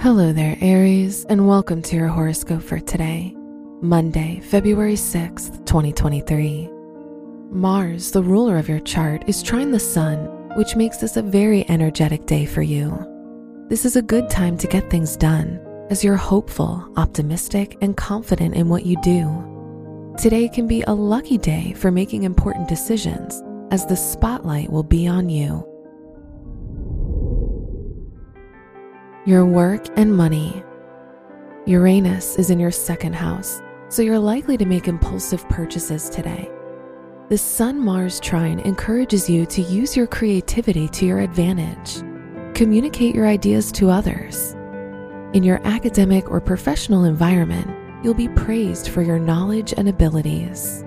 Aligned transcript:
Hello 0.00 0.32
there, 0.32 0.56
Aries, 0.60 1.24
and 1.24 1.48
welcome 1.48 1.82
to 1.82 1.96
your 1.96 2.06
horoscope 2.06 2.62
for 2.62 2.78
today, 2.78 3.34
Monday, 3.82 4.38
February 4.44 4.94
6th, 4.94 5.66
2023. 5.66 6.68
Mars, 7.50 8.12
the 8.12 8.22
ruler 8.22 8.58
of 8.58 8.68
your 8.68 8.78
chart, 8.78 9.24
is 9.26 9.42
trine 9.42 9.72
the 9.72 9.80
sun, 9.80 10.18
which 10.56 10.76
makes 10.76 10.98
this 10.98 11.16
a 11.16 11.22
very 11.22 11.68
energetic 11.68 12.26
day 12.26 12.46
for 12.46 12.62
you. 12.62 12.96
This 13.68 13.84
is 13.84 13.96
a 13.96 14.02
good 14.02 14.30
time 14.30 14.56
to 14.58 14.68
get 14.68 14.88
things 14.88 15.16
done, 15.16 15.58
as 15.90 16.04
you're 16.04 16.14
hopeful, 16.14 16.88
optimistic, 16.96 17.76
and 17.80 17.96
confident 17.96 18.54
in 18.54 18.68
what 18.68 18.86
you 18.86 18.96
do. 19.02 20.14
Today 20.16 20.48
can 20.48 20.68
be 20.68 20.82
a 20.82 20.94
lucky 20.94 21.38
day 21.38 21.72
for 21.72 21.90
making 21.90 22.22
important 22.22 22.68
decisions, 22.68 23.42
as 23.72 23.84
the 23.84 23.96
spotlight 23.96 24.70
will 24.70 24.84
be 24.84 25.08
on 25.08 25.28
you. 25.28 25.66
Your 29.28 29.44
work 29.44 29.86
and 29.96 30.16
money. 30.16 30.64
Uranus 31.66 32.36
is 32.36 32.48
in 32.48 32.58
your 32.58 32.70
second 32.70 33.14
house, 33.14 33.60
so 33.90 34.00
you're 34.00 34.18
likely 34.18 34.56
to 34.56 34.64
make 34.64 34.88
impulsive 34.88 35.46
purchases 35.50 36.08
today. 36.08 36.50
The 37.28 37.36
Sun 37.36 37.78
Mars 37.78 38.20
trine 38.20 38.58
encourages 38.60 39.28
you 39.28 39.44
to 39.44 39.60
use 39.60 39.94
your 39.94 40.06
creativity 40.06 40.88
to 40.88 41.04
your 41.04 41.18
advantage. 41.18 42.02
Communicate 42.56 43.14
your 43.14 43.26
ideas 43.26 43.70
to 43.72 43.90
others. 43.90 44.54
In 45.34 45.42
your 45.42 45.60
academic 45.62 46.30
or 46.30 46.40
professional 46.40 47.04
environment, 47.04 47.68
you'll 48.02 48.14
be 48.14 48.28
praised 48.28 48.88
for 48.88 49.02
your 49.02 49.18
knowledge 49.18 49.74
and 49.76 49.90
abilities. 49.90 50.82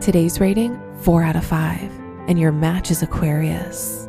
Today's 0.00 0.40
rating 0.40 0.80
4 1.02 1.22
out 1.22 1.36
of 1.36 1.44
5, 1.44 1.80
and 2.26 2.40
your 2.40 2.50
match 2.50 2.90
is 2.90 3.04
Aquarius. 3.04 4.08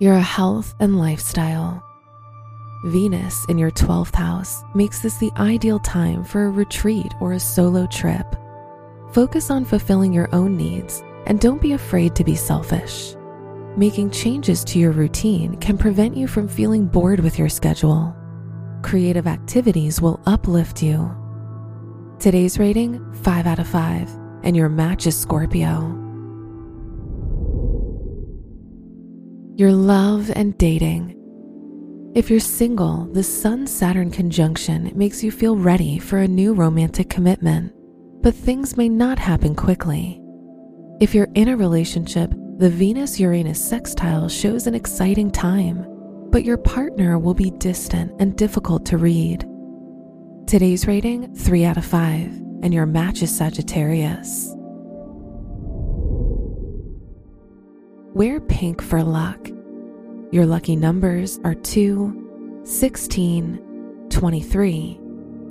Your 0.00 0.18
health 0.18 0.74
and 0.80 0.98
lifestyle. 0.98 1.84
Venus 2.86 3.44
in 3.50 3.58
your 3.58 3.70
12th 3.70 4.14
house 4.14 4.64
makes 4.74 5.00
this 5.00 5.18
the 5.18 5.30
ideal 5.36 5.78
time 5.78 6.24
for 6.24 6.46
a 6.46 6.50
retreat 6.50 7.12
or 7.20 7.34
a 7.34 7.40
solo 7.40 7.86
trip. 7.86 8.24
Focus 9.12 9.50
on 9.50 9.62
fulfilling 9.62 10.10
your 10.10 10.34
own 10.34 10.56
needs 10.56 11.02
and 11.26 11.38
don't 11.38 11.60
be 11.60 11.72
afraid 11.72 12.16
to 12.16 12.24
be 12.24 12.34
selfish. 12.34 13.14
Making 13.76 14.10
changes 14.10 14.64
to 14.64 14.78
your 14.78 14.92
routine 14.92 15.58
can 15.58 15.76
prevent 15.76 16.16
you 16.16 16.26
from 16.26 16.48
feeling 16.48 16.86
bored 16.86 17.20
with 17.20 17.38
your 17.38 17.50
schedule. 17.50 18.16
Creative 18.80 19.26
activities 19.26 20.00
will 20.00 20.18
uplift 20.24 20.82
you. 20.82 21.14
Today's 22.18 22.58
rating 22.58 23.12
5 23.16 23.46
out 23.46 23.58
of 23.58 23.68
5, 23.68 24.10
and 24.44 24.56
your 24.56 24.70
match 24.70 25.06
is 25.06 25.14
Scorpio. 25.14 25.99
Your 29.60 29.72
love 29.72 30.30
and 30.34 30.56
dating. 30.56 31.14
If 32.14 32.30
you're 32.30 32.40
single, 32.40 33.04
the 33.12 33.22
Sun 33.22 33.66
Saturn 33.66 34.10
conjunction 34.10 34.90
makes 34.94 35.22
you 35.22 35.30
feel 35.30 35.54
ready 35.54 35.98
for 35.98 36.16
a 36.16 36.26
new 36.26 36.54
romantic 36.54 37.10
commitment, 37.10 37.74
but 38.22 38.34
things 38.34 38.78
may 38.78 38.88
not 38.88 39.18
happen 39.18 39.54
quickly. 39.54 40.18
If 40.98 41.14
you're 41.14 41.28
in 41.34 41.48
a 41.48 41.58
relationship, 41.58 42.32
the 42.56 42.70
Venus 42.70 43.20
Uranus 43.20 43.62
sextile 43.62 44.30
shows 44.30 44.66
an 44.66 44.74
exciting 44.74 45.30
time, 45.30 45.84
but 46.30 46.42
your 46.42 46.56
partner 46.56 47.18
will 47.18 47.34
be 47.34 47.50
distant 47.50 48.18
and 48.18 48.36
difficult 48.36 48.86
to 48.86 48.96
read. 48.96 49.46
Today's 50.46 50.86
rating 50.86 51.34
3 51.34 51.66
out 51.66 51.76
of 51.76 51.84
5, 51.84 52.00
and 52.62 52.72
your 52.72 52.86
match 52.86 53.20
is 53.22 53.36
Sagittarius. 53.36 54.54
Wear 58.12 58.40
pink 58.40 58.82
for 58.82 59.04
luck. 59.04 59.38
Your 60.32 60.44
lucky 60.44 60.74
numbers 60.74 61.38
are 61.44 61.54
2, 61.54 62.62
16, 62.64 64.06
23, 64.10 65.00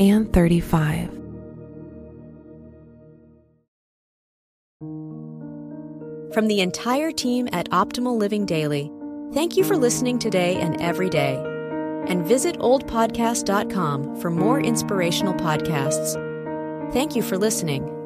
and 0.02 0.34
35. 0.34 1.10
From 6.34 6.48
the 6.48 6.60
entire 6.60 7.14
team 7.14 7.48
at 7.54 7.70
Optimal 7.70 8.18
Living 8.18 8.46
Daily, 8.46 8.92
thank 9.34 9.56
you 9.56 9.64
for 9.64 9.78
listening 9.78 10.20
today 10.20 10.58
and 10.58 10.82
every 10.82 11.10
day. 11.10 11.42
And 12.08 12.26
visit 12.26 12.60
oldpodcast.com 12.60 14.20
for 14.20 14.30
more 14.30 14.60
inspirational 14.60 15.34
podcasts. 15.34 16.14
Thank 16.92 17.16
you 17.16 17.22
for 17.22 17.38
listening. 17.38 17.99